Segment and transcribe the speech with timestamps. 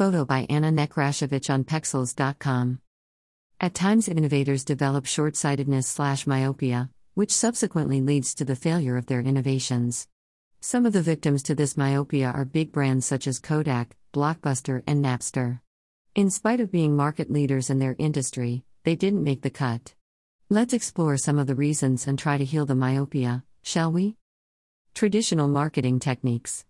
[0.00, 2.80] Photo by Anna Nekrashevich on Pexels.com.
[3.60, 9.04] At times, innovators develop short sightedness slash myopia, which subsequently leads to the failure of
[9.04, 10.08] their innovations.
[10.58, 15.04] Some of the victims to this myopia are big brands such as Kodak, Blockbuster, and
[15.04, 15.60] Napster.
[16.14, 19.92] In spite of being market leaders in their industry, they didn't make the cut.
[20.48, 24.16] Let's explore some of the reasons and try to heal the myopia, shall we?
[24.94, 26.64] Traditional marketing techniques.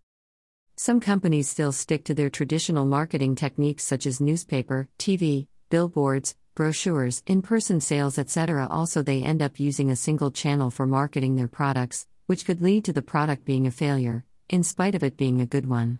[0.83, 7.23] Some companies still stick to their traditional marketing techniques such as newspaper, TV, billboards, brochures,
[7.27, 8.67] in person sales, etc.
[8.71, 12.87] Also, they end up using a single channel for marketing their products, which could lead
[12.87, 15.99] to the product being a failure, in spite of it being a good one.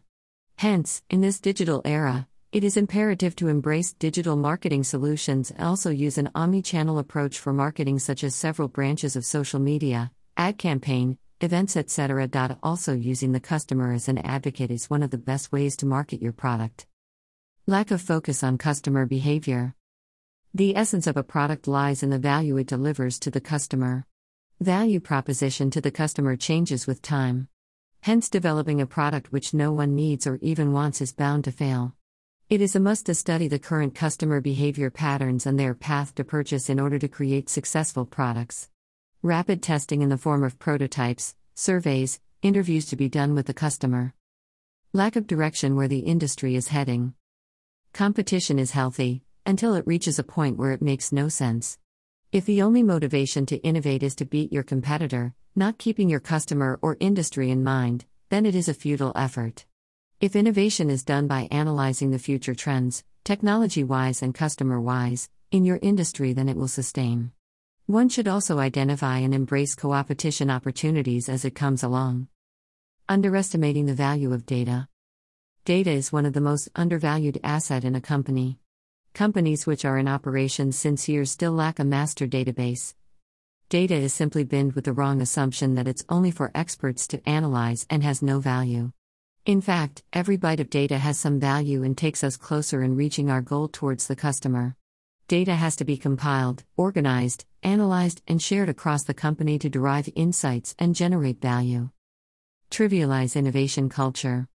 [0.57, 5.91] Hence, in this digital era, it is imperative to embrace digital marketing solutions and also
[5.91, 10.57] use an omni channel approach for marketing, such as several branches of social media, ad
[10.57, 12.29] campaign, events, etc.
[12.63, 16.21] Also, using the customer as an advocate is one of the best ways to market
[16.21, 16.87] your product.
[17.67, 19.75] Lack of focus on customer behavior.
[20.53, 24.07] The essence of a product lies in the value it delivers to the customer.
[24.61, 27.49] Value proposition to the customer changes with time.
[28.03, 31.95] Hence, developing a product which no one needs or even wants is bound to fail.
[32.49, 36.25] It is a must to study the current customer behavior patterns and their path to
[36.25, 38.69] purchase in order to create successful products.
[39.23, 44.15] Rapid testing in the form of prototypes, surveys, interviews to be done with the customer.
[44.95, 47.13] Lack of direction where the industry is heading.
[47.93, 51.77] Competition is healthy, until it reaches a point where it makes no sense.
[52.33, 56.79] If the only motivation to innovate is to beat your competitor, not keeping your customer
[56.81, 59.67] or industry in mind, then it is a futile effort.
[60.23, 65.67] If innovation is done by analyzing the future trends, technology wise and customer wise, in
[65.67, 67.33] your industry, then it will sustain.
[67.91, 72.29] One should also identify and embrace co-opetition opportunities as it comes along.
[73.09, 74.87] Underestimating the value of data.
[75.65, 78.61] Data is one of the most undervalued asset in a company.
[79.13, 82.95] Companies which are in operation since years still lack a master database.
[83.69, 87.87] Data is simply binned with the wrong assumption that it's only for experts to analyze
[87.91, 88.93] and has no value.
[89.47, 93.29] In fact, every byte of data has some value and takes us closer in reaching
[93.29, 94.77] our goal towards the customer.
[95.27, 100.75] Data has to be compiled, organized, analyzed, and shared across the company to derive insights
[100.79, 101.91] and generate value.
[102.71, 104.49] Trivialize innovation culture.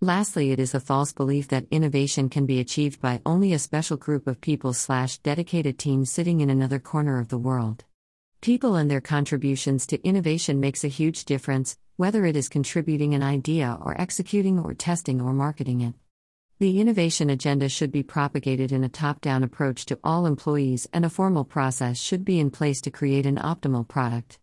[0.00, 3.96] Lastly, it is a false belief that innovation can be achieved by only a special
[3.96, 7.84] group of people slash dedicated teams sitting in another corner of the world.
[8.40, 13.22] People and their contributions to innovation makes a huge difference, whether it is contributing an
[13.22, 15.94] idea or executing or testing or marketing it.
[16.60, 21.04] The innovation agenda should be propagated in a top down approach to all employees, and
[21.04, 24.38] a formal process should be in place to create an optimal product.